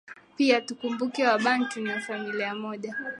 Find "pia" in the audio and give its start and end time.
0.37-0.61